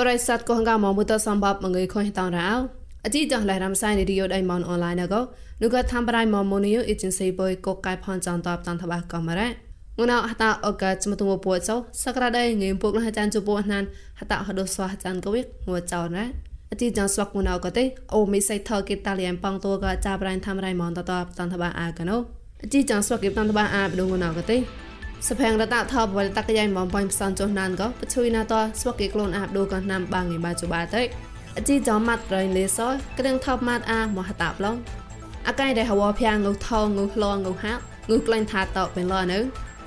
[0.08, 2.50] រិស័ទកងកមកមុតសំបបមងើខុញតរោ
[3.04, 5.20] អជីចងឡៃរំសៃនីឌីយោដៃមនអនឡាញកោ
[5.62, 9.48] នុកថាំប្រៃមមូនីយោអេเจนស៊ីបុយកកកៃផនចន្តបតាន់តបកំរ៉ា
[9.98, 13.84] ងណៅហតាអកចមទងពួចសោសក្រាដៃងេមពុកលហចានជពោណាន
[14.20, 16.24] ហតាហដោស្វះចានកវិកងួចោណា
[16.70, 17.84] អតិចងស្វកងណៅកទេ
[18.14, 22.16] អូមីសៃថកេតាលៀមប៉ងតួកចាប្រៃថាំរៃមនតតបតាន់តបអាកណូ
[22.62, 24.56] អតិចងស្វកេតាន់តបអាបដងណៅកទេ
[25.29, 31.01] សភាំងរតថបវលតកយ៉ៃមកបាញ់ផ្សនចុះណានក៏បជួយណាតស្វកេក្លូនអាបដូក៏ណាំបាងងីបាជបាតេ
[31.57, 32.79] អជីចំម៉ាត់រៃលេស
[33.19, 34.75] គ្រឿងថបម៉ាត់អាមហតាប្លង
[35.47, 37.73] អកៃដែលហវភាងងុថងងុឡងងុហា
[38.09, 39.39] ងុក្លែងថាតបពេលលនៅ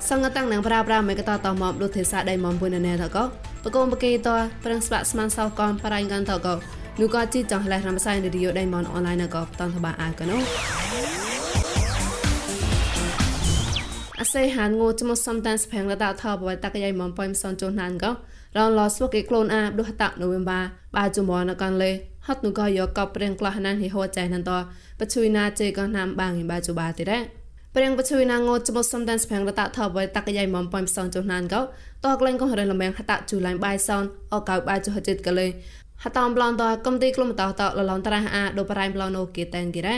[0.09, 3.23] សង្កតាំងនឹងប្រាប្រាមេកតតមកលុទេសាដៃមកពុនណែតក៏
[3.63, 4.29] បកុំបកេត
[4.63, 6.53] ប្រឹងស្បាក់ស្មានសោកនបរៃកាន់តក៏
[7.01, 10.37] នូក៏ជីចង់លេះរំសាយនៅឌីយោដៃមកអនឡាញក៏តនតបាអាកណូ
[14.33, 18.11] សៃហានងូចមសំតានស្ផាំងរតាថបវតកយាយមំប៉ៃមសនចូណានក៏
[18.57, 20.59] រងលស្វកេក្លូនអាបដោះតានូវេមបា
[20.95, 21.91] បាជុំរណកានលេ
[22.27, 24.51] ហត់នូក៏យកកប្រេងក្លះណានហិហោចៃណានត
[24.99, 27.19] បជួយណាជេក៏ណាមបាងបាជុបាទេរ៉ា
[27.75, 31.61] ប្រេងបជួយណាងូចមសំតានស្ផាំងរតាថបវតកយាយមំប៉ៃមសនចូណានក៏
[32.05, 35.47] តកលែងក៏រលមែងហតជូលៃបាយសនអកៅបាជុហចិត្តកលេ
[36.03, 39.97] ហតាមប្លន់តកំទីក្លុំតតលលនត្រះអាដូបរៃប្លន់អូគេតែនគេរ៉ា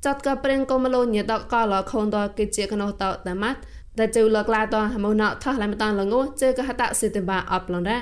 [0.05, 3.59] ចាត់ក៏ព្រឹងកុំលូនញតកលខូនតគេជាកណោតតម៉ាត់
[3.97, 7.97] តែជូលក្លាតហមណថាឡៃបតឡងជេក៏ហតាសិតបាអប់ឡនរ៉ា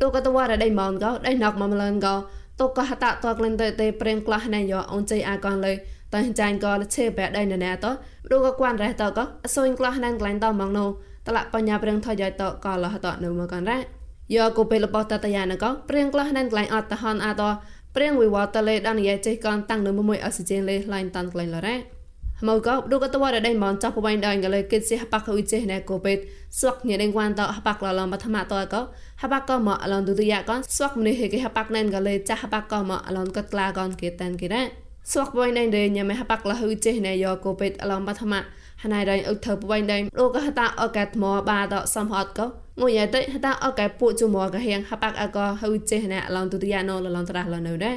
[0.00, 2.14] ទូក៏តវ៉ារដៃម៉ងក៏ដៃណកមមលនក៏
[2.60, 5.72] តកហតតក្លែងទៅទេប្រេងក្លះណែយោអូនជ័យអាកនលើ
[6.14, 7.86] តើចាញ់ក៏លឆេបែដៃណែត
[8.30, 10.86] រូក៏គួនរះតក៏អសុញក្លះណែក្លែងតម៉ងណូ
[11.26, 13.78] តលបញ្ញាប្រេងថយតក៏លះតនៅមកកនរ៉
[14.34, 17.42] យោក៏ពេលបតតយ៉ានក៏ប្រេងក្លះណែក្លែងអត់តហនអាត
[17.96, 21.97] ប្រេងវិវត្តលេដល់និយាយចេះកនតាំងនៅមួយអក់ស៊ីហ្សែនលេឡៃតាន់ក្លែងលរ៉
[22.46, 26.18] មកក៏ឌូក៏តវ៉ាដៃមកចាប់បបៃដៃកលេគិតសិហបាក់អ៊ុយចេណែកូពេត
[26.58, 28.80] ស្វកញ៉េដេងវ៉ានតហបាក់ឡឡមបឋមតក៏
[29.22, 34.62] ហបាក់ក៏មកអឡនឌូទយ៉ាកនស្វកមនេះហេគេហបាក់ណែនកលេចាហបាក់ក៏មកអឡនកតក្លាកនគេតានគេរ៉ា
[35.12, 38.34] ស្វកបបៃដៃដេញ៉ាមេហបាក់លហ៊ុយចេណែយកូពេតអឡមបឋម
[38.82, 42.46] ហណៃដៃអ៊ុធើបបៃដៃឌូក៏ហតាអកាត់មកបាតសំហតក៏
[42.80, 47.96] ងុយតែហតាអកាពូជមកកហៀងហបាក់អកហ៊ុយចេណែអឡនឌូទយ៉ាណូលឡនត្រាស់លនៅដែរ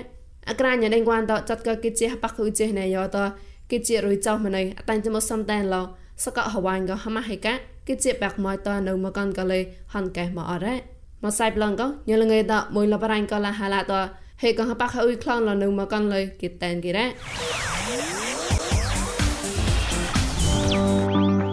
[0.50, 3.18] អក្រាញ៉ាដេងវ៉ានតចាត់ក៏គេជាហបាក់ហ៊ុយចេណែយកត
[3.72, 5.82] គេជារុយចោម្នៃអតាញ់ចមកសំតែនឡោ
[6.24, 7.54] សកហវ៉ាញ់ក៏ហមហេកា
[7.88, 9.60] គេជាបាក់មកតនៅមកកនកលេ
[9.94, 10.76] ហនកែមកអរ៉េ
[11.24, 13.94] មកសៃប្លងក៏ញលងេតមួយលបរ៉ាញ់ក៏ឡាហាឡាត
[14.42, 17.06] ហេក៏ហបាក់អ៊ុយខ្លងឡនៅមកកនលេគេតែនគេរ៉េ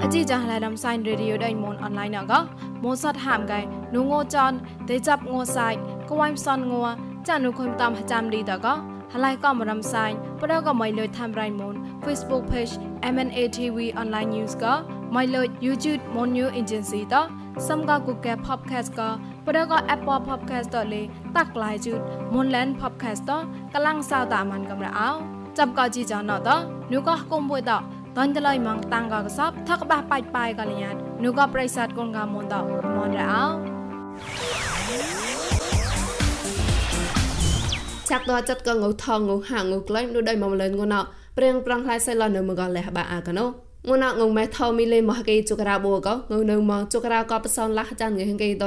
[0.02, 2.40] អជីចាឡាដំសៃរេឌីយោដៃមនអនឡាញក៏
[2.82, 3.60] ម៉ូសាត់ហាមកែ
[3.94, 4.52] នូងោចន
[4.88, 5.68] ទេចាប់ងោសៃ
[6.10, 6.82] កវ៉ៃផ្សនងោ
[7.28, 8.74] ចានុខុំតាមចាំលីតក៏
[9.14, 11.74] ហឡៃក៏មរំសាញ់ប្រដក៏មិនលុយតាមរៃមុន
[12.08, 12.72] Facebook page
[13.14, 14.74] MNA TV online news ក៏
[15.14, 17.14] មិនលុយ YouTube Mon New Agency ត
[17.68, 19.08] សំក៏ Google Podcast ក៏
[19.46, 21.02] ប្រដក៏ Apple Podcast តលេ
[21.36, 22.00] តាក់ឡាយជូត
[22.34, 23.32] Monland Podcast ត
[23.74, 25.10] កលាំងសៅតាមានកំរអោ
[25.58, 26.48] ចាប់ក៏ជីចណត
[26.92, 27.72] នូក៏គុំមួយត
[28.16, 30.94] តនតលៃម៉ងតាំងក៏កសបថកបះបាច់បាយក៏លញ្ញាត
[31.24, 32.54] នូក៏ប្រិស័តកូនកាមុនត
[32.96, 33.44] មនរអោ
[38.10, 41.02] ចាក់តចាត់កងងថងងហាងងក្លែងដូចដៃមកម្លែងងណោ
[41.38, 43.44] ព្រៀងប្រងខ្លាយសៃឡនៅមកលះបាអាកណោ
[43.88, 48.64] ងណោងមេថោមីលេមកគេជករាបូកងនៅមកជករាក៏បសនលះចានងេងគេត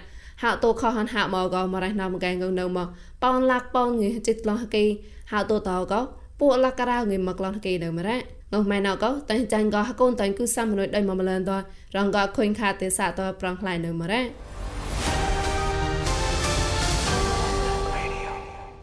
[7.00, 8.18] ងិមកឡងគេនៅមរ៉ា
[8.60, 11.52] ងម៉ែណៅក៏តែចាញ់ក៏ហកូនតែគឺសាមនុយដៃមកម្លនត
[11.96, 14.22] រងក៏ខុញខាទេសាតប្រងខ្លាយនៅមរ៉ា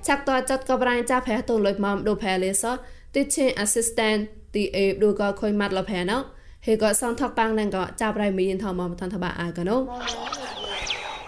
[0.07, 2.63] ចាក់តចាត់ក៏ប្រាញ់ចាផែតូនលុយម៉មដូផែលេស
[3.13, 4.21] ទីជេ assistant
[4.55, 6.17] ទីអេដូក៏ខុញម៉ាត់លផែណៅ
[6.65, 9.77] ហេក៏សងថកប៉ាំងនឹងក៏ចាប់រៃមីនថមមថនថបាអាកណូ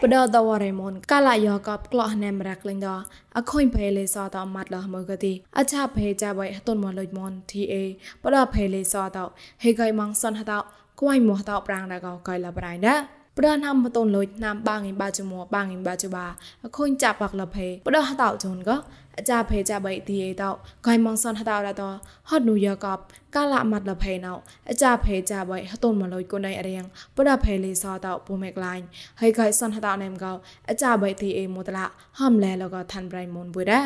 [0.03, 2.89] បដតវរេមនកាឡាយកបក្លោះណែមរកលេងដ
[3.37, 7.83] អខុញភេលេសតមាត់លមកទីអឆាភេចាបៃតុនមលុយមនទីអេ
[8.23, 9.17] បដភេលេសត
[9.63, 10.53] ហេកៃម៉ងសនហត
[11.01, 12.95] គួយមោះតប្រាំងដកកៃលប្រៃដា
[13.37, 16.25] ព្រោះណាំតូនលុយណាំបាងិបាជមបាងិបាជបា
[16.63, 18.75] អខូនចាប់បាក់លភេព្រោះតោជូនក៏
[19.17, 20.49] អាចាភេចាបៃទីឯតោ
[20.87, 21.89] កៃមងសនហតោរតោ
[22.29, 22.99] ហត់នូយកប
[23.35, 24.33] កាលមាត់លភេណោ
[24.69, 26.83] អាចាភេចាបៃហតូនមកលុយគុណៃរៀង
[27.15, 28.83] ព្រោះភេលីសតោពូមេក្លាញ់
[29.21, 30.33] ហើយកៃសនហតោណេមកោ
[30.69, 31.85] អាចាបៃទីឯមតឡា
[32.19, 33.81] ហំលែលកឋានប្រៃមុនបុរ៉ា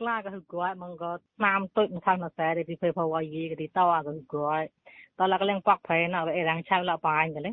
[0.00, 1.10] ក្លាក៏ហឹកគួយមងក៏
[1.44, 4.60] តាមទុយមិនខាងណាសែទេពីភេភវយីក៏ទីតោក៏ហឹកគួយ
[5.18, 7.50] តោះឡាក៏លេងប៉កភេណោអេរាំងឆៅឡាបាញ់ក៏លេ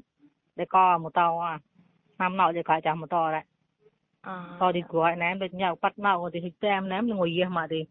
[0.59, 1.27] តែក៏មកតោ
[2.19, 3.45] តាមណៅជាកាចាំមកតដែរ
[4.62, 7.81] តទីគួរណែដូចញ៉ៅប៉ាត់ណៅទីហិតាមណែនឹងយះមកទី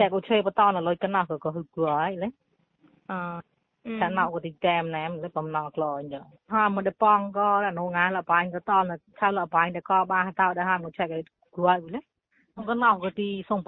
[0.00, 2.28] តែក៏ជួយបតនលុយកណោះក៏ហឹកគួរហើយលេ
[3.10, 3.12] អ
[4.00, 6.24] តែណៅក៏ទីតាមណែលេបំណងក្លោអញ្ចឹង
[6.54, 11.08] ហាមកដប៉ងក៏នៅងាលបាញ់ក៏តនឆៅលបាញ់តែក៏បានតោដែរហាមកឆែក
[11.54, 12.00] គួរហើយលេ
[12.68, 13.60] ក៏ណៅក៏ទីសុំ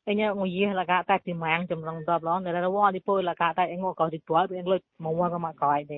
[0.04, 2.66] anh nhớ ngồi gì là cả tại tìm mang trong lòng tập đó để là
[2.66, 5.10] qua đi bôi là cả tại anh ngồi coi thì quá bị anh lôi mà
[5.10, 5.96] qua cái mà coi đi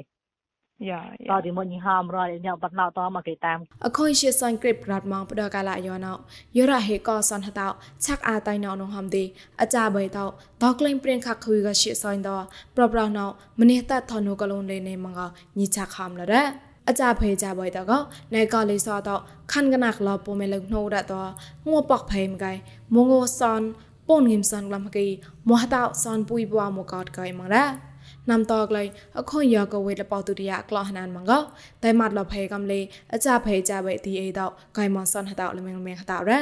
[0.90, 1.00] យ៉ា
[1.38, 6.12] តទីមុនហាមរយញ៉ាំបាត់ណៅតមកគេតាមអខុយជាសាញ់គ្រីបរ៉ាត់មកបដកាឡាយ៉ណោ
[6.56, 7.68] យរ៉ាហេកសនហតោ
[8.04, 9.24] ឆាក់អាតៃណោនហំទី
[9.60, 10.24] អាចាបៃតោ
[10.62, 12.30] តក្លែងព្រៀងខាក់ខុយក៏ជាសាញ់ត
[12.76, 13.26] ប្រប្រណោ
[13.60, 15.20] ម្នេះតថនូកលូនលេនេមក
[15.58, 15.92] ញីឆាក់
[16.90, 17.92] អចាភេចាបៃតក
[18.34, 19.08] ណៃកលិសត
[19.52, 21.14] ខាន់កណាក់លពុមេលងណូរត
[21.70, 22.52] ងួបកភេមកៃ
[22.94, 23.62] មងោសន
[24.08, 25.06] ពូនងឹមសនក្លំកី
[25.50, 27.64] មហតោសនពុយបួមកតកៃមងរា
[28.30, 28.82] ណាំតក្លៃ
[29.18, 31.32] អខុនយកកវេលបោទុរិយាក្លោះណានមងក
[31.82, 32.80] តែម៉ាត់លភេកំលេ
[33.12, 34.40] អចាភេចាបៃទីអេត
[34.78, 36.40] កៃមសនហតោលមងមងហតោរ៉ា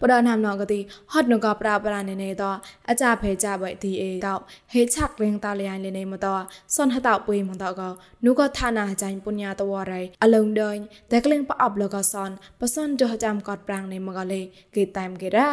[0.00, 0.80] ประนามนองกติ
[1.12, 2.50] ฮอดนกปราปราในในต่อ
[2.88, 4.40] อาจารย์เพจาบดีเอตอบ
[4.70, 6.34] เฮชักเรียงตาเลียนในในมาต่อ
[6.74, 7.88] ซอนหตาปุยมันต่อก็
[8.24, 10.78] นุก็ทานาจันปุญญาตัวไรอารมณ์เดิน
[11.08, 14.42] แต่กลิ่งปะอบแล้วก็ซอนปะซอนเดอจำกอดปรางในมกะเลย
[14.74, 15.48] กิตามกิระ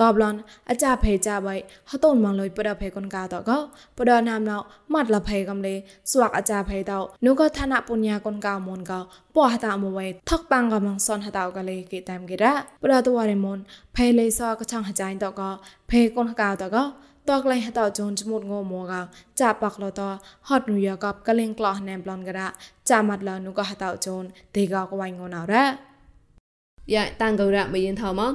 [0.00, 0.34] ตอบลอน
[0.68, 1.48] อาจาเพจาใบ
[1.90, 3.58] ฮะต้นมังเลยปดาเพกนกาต่อก็
[3.96, 4.56] ปดานามเนา
[4.92, 5.76] มัดละเพกำเลย
[6.10, 8.98] สวักอาจาเพเตานุก็ธนะปุญญากนกามนเกา
[9.34, 13.58] ปอหตามไว้ทักปังกำลังซอนหตาวกะเลยกิตามกิระปดาตัวเรมน
[13.92, 15.50] เพเลยซอกระชังหจายต่อก็
[15.88, 16.84] เพกนกาต่อก็
[17.30, 19.00] តកលែងហតជូនឈ្មោះងមកោ
[19.40, 20.00] ចាបាក់លត
[20.48, 22.40] ហត់នុយកបកលែងក្លោះណែប្លនករ
[22.90, 24.24] ចាមាត់លនុកហតជូន
[24.54, 25.64] ទេកកវៃងណរ៉ា
[26.94, 28.32] យ៉ាតាំងកោរៈមយិនថោមក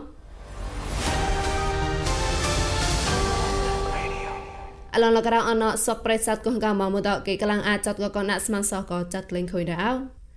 [4.94, 9.94] អឡងលករអណសប្រេសាត់កងកាមមតគេកលាំងអាចចាត់កកណាស្មានសកចាត់លេងខុយដែរ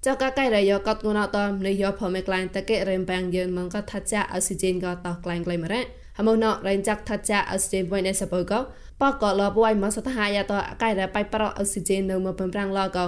[0.06, 5.80] ចកកៃរយកតងណតនយោផមេក្លែងតកេរេមបាំងយឺនមងកថាចាអស៊ីជីនក៏តក្លែងក្លែងមរ៉
[6.18, 8.52] ហមណរែងចាក់ថាចាអស៊ីជីនវិញសបក
[9.00, 12.98] បកលបវៃមកសតហាយតកៃរបៃប្រអស៊ីជីននៅមកបំប្រាំងឡក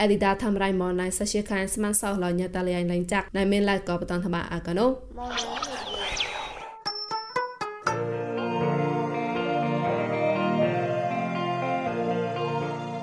[0.00, 4.86] អេឌីតាធ្វើរៃមកណៃសជាខានស្មានសោះលញតលៃលែងចាក់ណៃមានឡៃក៏បតនថាអាកណូ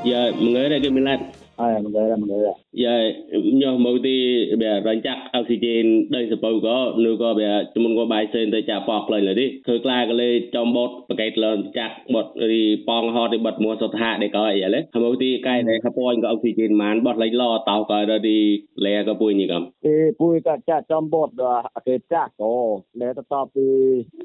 [0.07, 3.11] Ya, mengenai gamelan giờ người đây cái mình lại à mình người mình người giờ
[3.53, 7.63] nhờ một tí bây giờ chắc oxygen đây sẽ bao có nếu có bây giờ
[7.75, 10.43] chúng mình có bài sen tới trả bọc lại là đi khởi la cái lên
[10.51, 14.29] trong bột cái là chắc bột đi pong ho đi bật mua sốt hạ để
[14.33, 17.63] coi vậy đấy một tí cái này khắp point có oxygen màn bột lấy lo
[17.65, 21.33] tàu coi rồi đi lẹ cái bụi như cầm cái bụi cái chắc trong bột
[21.33, 23.61] đó cái chắc có lẹ tập tập thì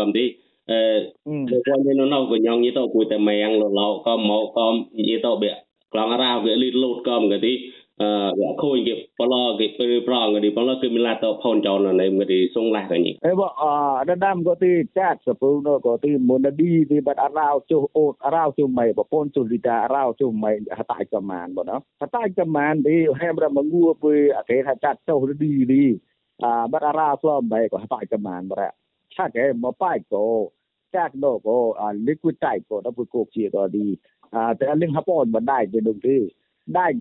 [0.00, 0.24] កំទី
[0.70, 0.80] អឺ
[1.68, 4.66] រវញនៅនោះក៏ញងយីទៅគួយតែម៉ាំងលឡោក៏មកក៏
[5.08, 5.50] យីទៅបែ
[5.92, 7.54] ក្លងរាវាលីលូតក៏មកទី
[8.02, 13.64] អឺខូនគេបឡគេពេលប្រងគេបឡគេមានឡាតផនចោលនៅមកទីសុងឡាកញីអេបអ
[14.10, 25.84] ដដាមក៏ទីចាត់សពូនក៏ទីមុនឌីទីបាត់អរោចុះអូតអរោចុះម៉ៃបពនជុលីតាអរោចុះម៉ៃហតាយកំមានបងណាហតាយកំមានទីហេមរមងួពុយអកេថាចាត់ចុះឌីឌី
[26.44, 28.83] អបាត់អរោស្លំម៉ៃក៏ហតាយកំមានបរៈ
[29.14, 30.16] ถ้าแกบ่ป้ายโต
[30.92, 33.86] แจกดอกก็อ่าลิควิดใต้ก็ถ้าผู้กู้เสียก็ดี
[34.34, 36.20] อ่าแต่อันนึงฮับออนบ่ได้เป็นดงที่
[36.78, 36.98] ដាច់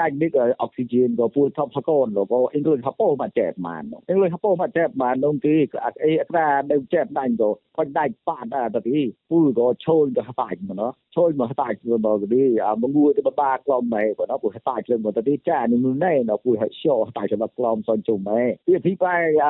[0.00, 8.98] ដាច់នេះអុកស៊ីហ្សែនក៏ពួយថប់ហកូនក៏អ៊ីងលុយហពោមកចែបបានអ៊ីងលុយហពោមកចែបបាននោះទីអត់អីអត្រានៅចែបដាញ់ក៏ផាច់ដាច់ប៉ាត់ដែរតទី
[9.30, 11.76] ពួយក៏ឈូនក៏ហតាច់មកណោះឈូនមកហតាច់
[12.06, 19.48] មកទីអាមកងួយទៅបាក្លំម៉ែក៏ណោះពួយហតាច់លើមកតទីចានឹងនោះណែណោះពួយហឈោហតាច់សម្រាប់ក្លំសនជុំម៉ែវាអធិបាយអ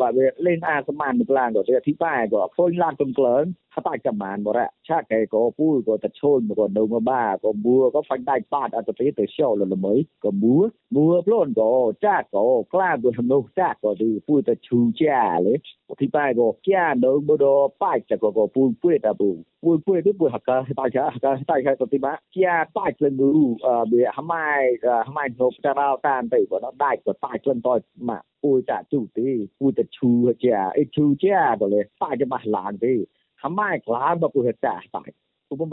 [0.00, 3.44] បើវាលេងអាសមានក្លាំងក៏វាអធិបាយក៏ឃើញឡានទំក្លើង
[3.76, 10.62] ហតាច់ចំបានបរៈឆាកែក៏ពួយក៏តឈូនក៏នៅមកបាក៏មួក៏ផាច់ដាច់ปาดอาจจะไปเตะเชียวละละเมยก็บัว
[10.94, 11.68] บัวพล่นก็
[12.04, 15.58] จ้าก็กล้าก็ทำโนจ้าก็ดีพูดแต่ชูแจ้เลย
[16.00, 19.30] ที่ไปก็แก่เดินบ่ดอป้ายจะก็ก็พูดพูดแต่บู
[19.62, 23.28] พูดพูดที่พูดหักก็ตายช้หักก็ตายช้าสติมาแก่ป้ายเชิงดู
[23.62, 24.34] เอ่อเบียทำไม
[24.82, 30.10] เอ่อทำไมโนจะเราตามไปก็ได้ก็ป้ายเชิงต่อยมาพูดจะจู่ตีพูดแต่ชู
[30.42, 32.94] จ้าไอ้ชูแจ้ก็เลยป้ายจะมาหลานตี
[33.42, 35.10] ทำไมกล้าบ่พูดจ้าตาย
[35.50, 35.66] លី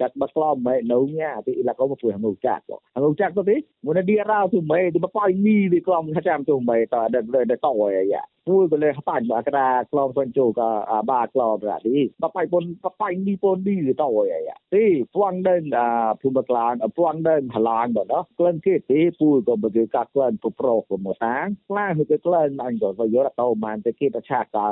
[0.00, 2.62] ដាត់បាត់ក្លំម៉ែនៅញ៉ាទីឡាកោមកជួយហងចាក់
[3.04, 3.56] ហងចាក់ទៅទី
[3.86, 7.82] មុនឌីរ៉ាទៅម៉ែទីបប៉ៃនីទីក្លំថាចាំទៅម៉ែតដល់ដល់តអ
[8.12, 10.68] យ៉ាពួយក៏លេបាច់មកក្រាក្លំសុនជូក៏
[11.10, 15.62] បាក្លំរ៉ាទីបប៉ៃពុនបប៉ៃនីពូនឌីទៅអយ៉ាទីពួងដេន
[16.20, 24.66] ភូមិក្លានពួងដេនហឡានបើណាក្លិនគេទីពួយក៏បើគេកាក់ក្លិនពុប្រុសក៏មកតាំងក្លាគឺក្លិនអញក៏យកទៅបានទៅគេប្រឆាកា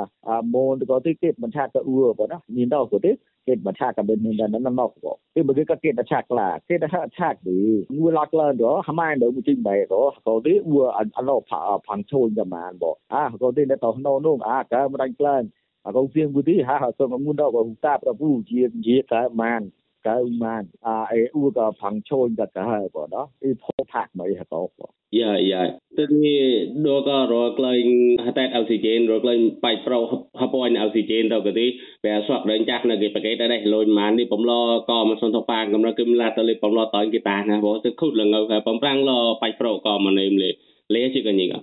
[0.53, 3.11] មូនក៏ទីគេមិនឆាទៅអ៊ូបើណាមានដល់ក៏ទេ
[3.47, 4.05] kebachakan
[4.37, 8.25] dan nama ko ke bagi ka ke dachak la ke da chak di u la
[8.39, 11.77] la do ha mai do bu ting bai do ko di u an lo pha
[11.87, 14.97] phang chol da man bo a ko di da to no no a ka ma
[15.01, 15.43] dang plan
[15.85, 18.67] a ko sing bu di ha ha so ngun do ko ta pra bu ji
[18.85, 19.71] ji ka man
[20.03, 20.65] 90,000.
[20.81, 23.27] À, ấy u cả phẳng chôn cả cả hai bỏ đó.
[23.41, 24.85] Ý phố thạc mấy hả tổ bỏ.
[25.11, 25.69] Dạ, dạ.
[25.97, 30.69] Tức như đô có rồi lên hạ tết oxygen rồi lên bạch phâu hạ bòi
[30.87, 31.71] oxygen đâu cái tí.
[32.03, 35.03] Bé soạc đến chắc là cái bà cái đây lôi mà đi bóng lo có
[35.03, 37.59] mà xong thọc phang cầm ra kim là tôi bóng lo tới cái tàn hả
[37.61, 37.77] bố.
[37.83, 40.51] Tức khút là ngầu hả bóng răng lo bạch phâu có mà nêm lệ.
[40.89, 41.59] Lẽ chứ cái gì cả.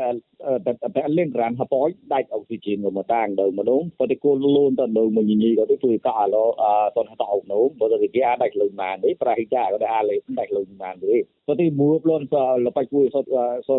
[0.66, 4.08] te te len ran ha poi dai oxygen ko ma tang do ma dong ko
[4.12, 7.16] ti ko lun ta do ma ni ko ti pu ka lo a ton ha
[7.22, 9.88] ta ok no bo ti ke ada kelun man ni pra hi ka ko da
[10.00, 13.20] ale dai kelun man ni ko ti mu plon sa la pa pu so
[13.68, 13.74] so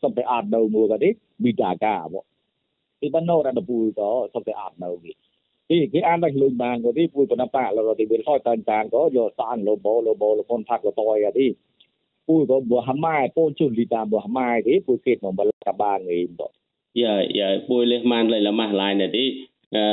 [0.00, 1.10] so pe ad do mu ka ti
[1.42, 2.20] bi ta ka bo
[3.00, 5.12] ti ban no ra da pu ko so pe ad no ki
[5.70, 11.46] ទីគេអានដល់លុយបានក៏ទីពួយបណបាឡរទីវាហយតានតានក៏យកសានលោបោលោបោលផុនផាក់លតយទី
[12.28, 16.40] ពួយក៏បោះម៉ាយពូជុលីតាបោះម៉ាយទីពួយគេមកបលកបានងីប
[17.00, 19.24] យ៉ាយ៉ាពួយលេះម៉ានលេលម៉ាស់ឡាយនេះទី
[19.76, 19.84] អឺ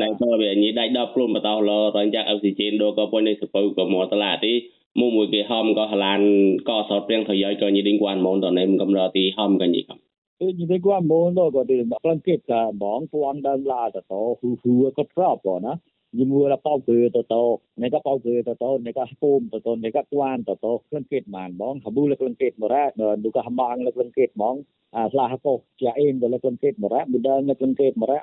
[0.00, 4.52] ណៃទៅវាញីដាច់ដល់ខ្លួនបតោលរងចាក់អុកស៊ីហ្សែនដូក៏ពុយនេះសពៅក៏មកតឡាទី
[5.00, 6.20] មួយមួយគេហំក៏ហឡាន
[6.68, 9.98] ក៏សតព្រៀងថយក៏ញីដេញគួនមកតនេះកំរទីហំក៏ញីកំ
[10.40, 15.72] គឺនិយាយគាត់មកដល់ក៏ទីក្លងគេកាបងពួនដើមឡាតតហ៊ូហ៊ូក៏ប្រាប់ក៏ណា
[16.18, 17.34] យមួរប៉ោគឺតត
[17.82, 22.84] នេះក៏ប៉ោគឺតតនេះក៏ពូមតតនេះក៏គួនតតក្លងគេបានបងហប៊ូលក្លងគេមរ៉ា
[23.24, 24.54] នោះក៏ហម៉ងលក្លងគេបង
[24.96, 28.20] អាស្លាហកោជាអេនក៏លក្លងគេមរ៉ាប៊ីដើលក្លងគេមរ៉ា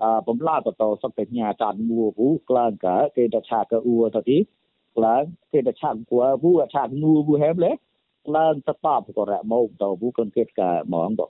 [0.01, 4.38] អបំឡាតតសុកញ្ញាចាត់មួវក្លានកគេតឆាកអ៊ូតទី
[4.96, 5.22] ក្លាន
[5.53, 7.72] គេតឆាគួវូឆាងួវូហេមលេ
[8.27, 11.22] ក្លានតបបក៏រ៉មកតវូកនគេកហ្មងប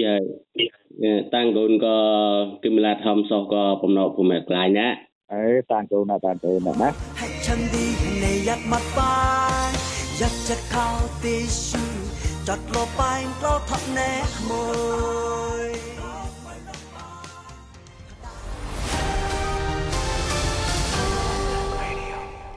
[0.00, 0.14] យ៉ា
[1.34, 1.96] តាំងកូនក៏
[2.64, 4.88] គិមឡាធំសោះក៏បំណោភូមិក្លាញ់ណា
[5.32, 7.86] អេតាំងកូនណាតាំងកូនណាណាให้ฉันดี
[8.20, 9.14] ในยัดมัดปา
[9.66, 9.70] ย
[10.18, 10.86] อยากจะเข้า
[11.22, 11.36] ติ
[11.68, 11.95] ชู
[12.47, 14.11] ចត់លោប៉ែងក្លោថក់ណែ
[14.49, 14.65] មួ
[15.65, 15.69] យ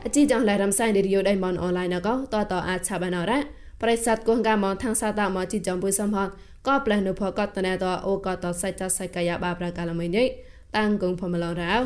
[0.04, 3.38] អជីចងឡៃរំសាយរីយោដៃមនអនឡាញណកតតអាចឆាបានអរ៉ា
[3.82, 6.28] ប្រិស័តកងកាមងថាងសាតាមកជីចំបុយសំហត
[6.66, 10.26] ក៏ផ្លែនុភកតណែតអូកតសច្ចសច្ចកាយបាប្រកាលមីនេះ
[10.76, 11.76] តាំងគងផមឡរ៉ោ